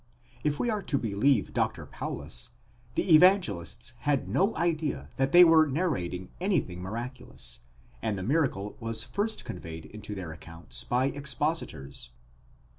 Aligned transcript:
If 0.43 0.59
we 0.59 0.71
are 0.71 0.81
to 0.81 0.97
believe 0.97 1.53
Dr. 1.53 1.85
Paulus,!* 1.85 2.53
the 2.95 3.13
Evangelists 3.13 3.93
had 3.99 4.27
no 4.27 4.57
idea 4.57 5.09
that 5.17 5.31
they 5.31 5.43
were 5.43 5.67
narrating 5.67 6.29
anything 6.41 6.81
miraculous, 6.81 7.59
and 8.01 8.17
the 8.17 8.23
miracle 8.23 8.77
was 8.79 9.03
first 9.03 9.45
conveyed 9.45 9.85
into 9.85 10.15
their 10.15 10.31
accounts 10.31 10.83
by 10.83 11.09
expositors. 11.09 12.09